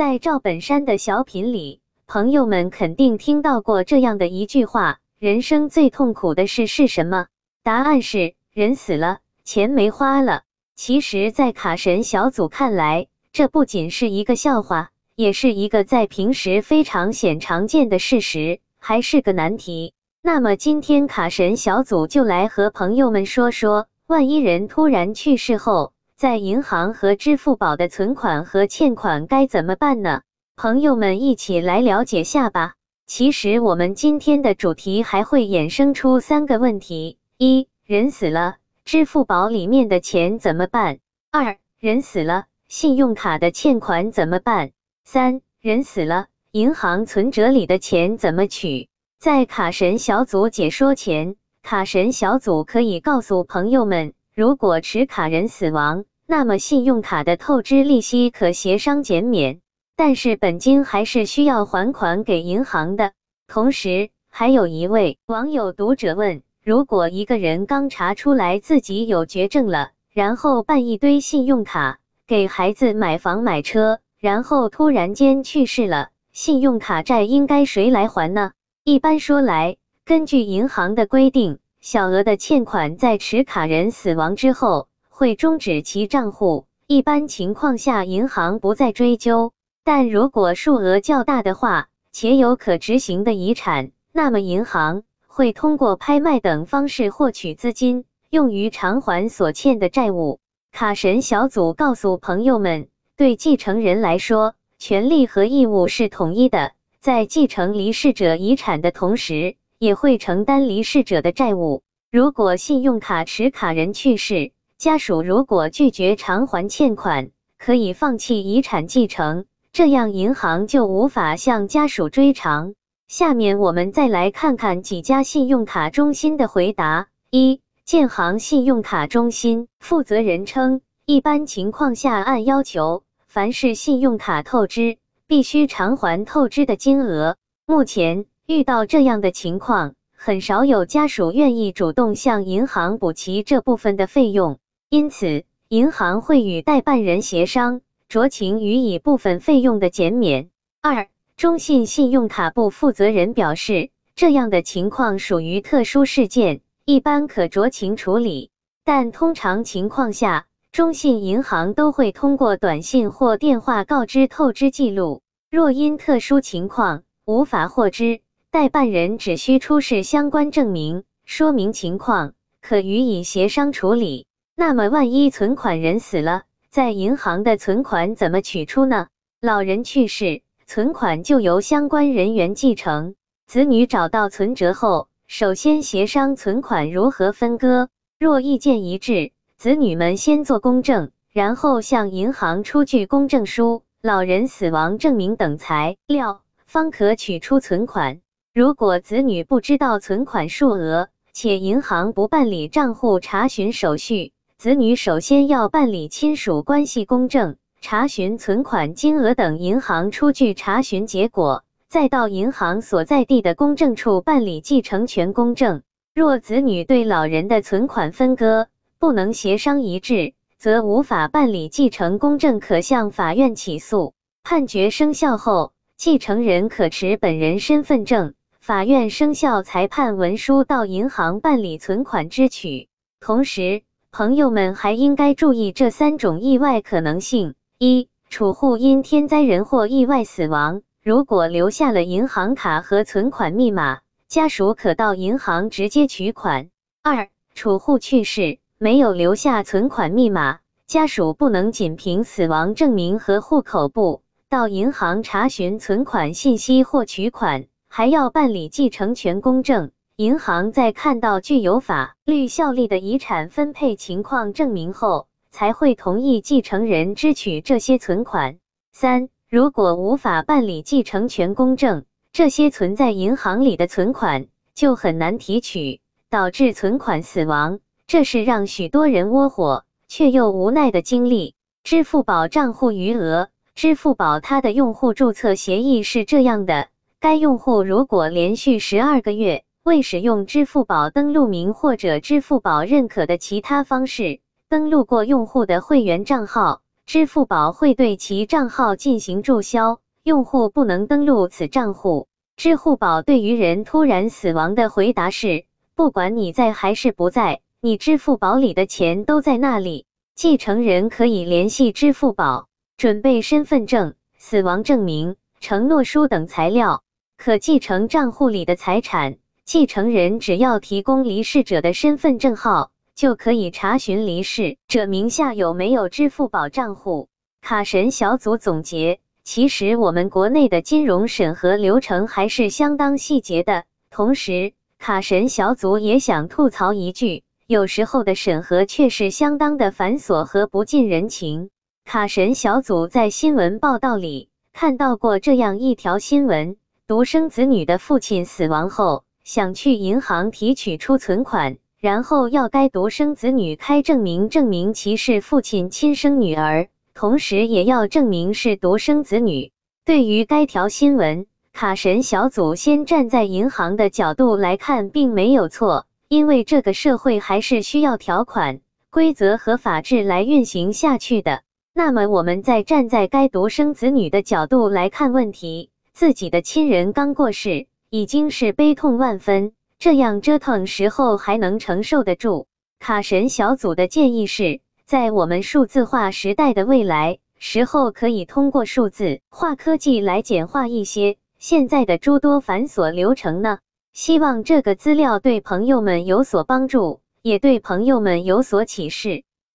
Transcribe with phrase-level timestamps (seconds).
[0.00, 7.26] 在赵本山的小品里，朋友们肯定听到过这样的一句话：人生最痛苦的事是什么？
[7.62, 10.40] 答案是人死了，钱没花了。
[10.74, 19.92] 其实，在卡神小组看来，这不仅是一个笑话，也是一个在平时非常显常见的事实，还是个难题。
[20.22, 30.20] 那么，今天卡神小组就来和朋友们说说，万一人突然去世后，在银行和支付宝的存款和欠款该怎么办呢？
[30.54, 32.74] 朋友们一起来了解下吧。
[33.06, 38.56] 其实，我们今天的主题还会衍生出三个问题：一人死了。
[38.84, 40.98] 支付宝里面的钱怎么办？
[41.30, 44.72] 二人死了，信用卡的欠款怎么办？
[45.04, 48.90] 三人死了，银行存折里的钱怎么取？
[49.18, 59.58] 在卡神小组解说前，卡神小组可以告诉朋友们，如果持卡人死亡，那么信用卡的透支利息可协商减免，
[59.96, 63.10] 但是本金还是需要还款给银行的。
[63.48, 66.42] 同时，还有一位网友读者问。
[66.62, 78.52] 如果一个人刚查出来自己有绝症了，然后办一堆信用卡给孩子买房买车，然后突然间去世了，信用卡债应该谁来还呢？
[78.84, 84.86] 一般说来，根据银行的规定，小额的欠款在持卡人死亡之后
[85.20, 89.52] 会终止其账户，一般情况下银行不再追究。
[89.84, 95.02] 但如果数额较大的话，且有可执行的遗产，那么银行。
[95.26, 100.40] 会通过拍卖等方式获取资金，用于偿还所欠的债务。
[100.72, 111.82] 卡神小组告诉朋友们，对继承人来说，权利和义务是统一的，在继承离世者遗产的同时，也会承担离世者的债务。
[112.10, 122.72] 如果信用卡持卡人去世，家属如果拒绝偿还欠款，可以放弃遗产继承，这样银行就无法向家属追偿。
[123.06, 127.08] 下面我们再来看看几家信用卡中心的回答。
[127.28, 137.36] 一、建行信用卡中心负责人称，一般情况下按要求，凡是信用卡透支，必须偿还透支的金额。
[137.66, 144.58] 目前遇到这样的情况，很少有家属愿意主动向银行补齐这部分的费用，
[144.90, 150.50] 因此银行会与代办人协商，酌情予以部分费用的减免。
[150.80, 151.06] 二。
[151.36, 158.50] 中信信用卡部负责人表示，这样的情况属于特殊事件，一般可酌情处理。
[158.82, 165.22] 但通常情况下，中信银行都会通过短信或电话告知透支记录。
[165.52, 174.26] 若因特殊情况无法获知，代办人只需出示相关证明，说明情况，可予以协商处理。
[174.62, 179.06] 那么，万一存款人死了，在银行的存款怎么取出呢？
[179.40, 180.42] 老人去世。
[180.66, 183.14] 存款就由相关人员继承，
[183.46, 187.88] 子女找到存折后，首先协商存款如何分割。
[188.18, 198.20] 若意见一致，子女们先做公证，然后向银行出具公证书、老人死亡证明等材料，方可取出存款。
[198.52, 207.56] 如果子女不知道存款数额，且银行不办理账户查询手续，子女首先要办理亲属关系公证。
[207.80, 215.80] 查询存款金额等银行出具查询结果，再到银行所在地的公证处办理继承权公证。
[216.14, 218.68] 若子女对老人的存款分割
[218.98, 224.12] 不能协商一致，则无法办理继承公证，可向法院起诉。
[224.44, 232.90] 判决生效后，继承人可持本人身份证、法院生效裁判文书到银行办理存款支取。
[233.20, 233.82] 同时，
[234.12, 237.54] 朋友们还应该注意这三种意外可能性。
[237.78, 246.70] 一储户因天灾人祸意外死亡，如果留下了银行卡和存款密码，家属可到银行直接取款。
[247.02, 259.92] 二储户去世没有留下存款密码，家属不能仅凭死亡证明和户口簿到银行查询存款信息或取款，还要办理继承权公证。
[260.20, 265.28] 银行在看到具有法律效力的遗产分配情况证明后。
[265.50, 268.58] 才会同意继承人支取这些存款。
[268.92, 277.80] 三、如果无法办理继承权公证，这些存在银行里的存款就很难提取，导致存款死亡。
[278.06, 281.54] 这是让许多人窝火却又无奈的经历。
[281.82, 286.88] 支付宝账户余额，支付宝它的用户注册协议是这样的：
[287.20, 294.38] 该用户如果连续十二个月未使用支付宝登录名或者支付宝认可的其他方式。
[294.68, 302.28] 登录过用户的会员账号，支付宝会对其账号进行注销，用户不能登录此账户。
[302.56, 305.64] 支付宝对于人突然死亡的回答是：
[305.96, 310.06] 不管你在还是不在，你支付宝里的钱都在那里。
[310.36, 317.02] 继承人可以联系支付宝，准备身份证、死亡证明、承诺书等材料，
[317.36, 319.38] 可继承账户里的财产。
[319.64, 322.90] 继承人只要提供离世者的身份证号。
[323.16, 327.28] 就可以查询离世者名下有没有支付宝账户。
[327.60, 333.84] 卡神小组总结：其实我们国内的金融审核流程还是相当细节的。
[334.10, 341.68] 同时，卡神小组也想吐槽一句，有时候的审核却是相当的繁琐和不近人情。
[342.06, 351.78] 卡神小组在新闻报道里看到过这样一条新闻：独生子女的父亲死亡后，想去银行提取出存款。
[351.98, 359.70] 然后要该独生子女开证明，证明其是父亲亲生女儿，同时也要证明是独生子女。
[360.06, 361.44] 对于该条新闻，
[361.74, 371.60] 卡神小组先站在银行的角度来看，并没有错，因为这个社会还是需要条款、规则和法治来运行下去的。
[371.92, 379.72] 那么，我们再站在该独生子女的角度来看问题，自己的亲人刚过世，已经是悲痛万分。
[380.00, 382.66] 这样折腾时候还能承受得住？
[382.98, 393.78] 卡神小组的建议是在我们数字化时代的未来时候，可以通过数字化科技来简化一些现在的诸多繁琐流程呢。
[394.12, 399.44] 希望这个资料对朋友们有所帮助，也对朋友们有所启示。